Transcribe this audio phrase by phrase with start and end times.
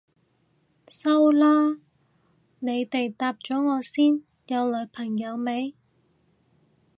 [0.87, 1.77] 收啦，
[2.57, 5.75] 你哋答咗我先，有女朋友未？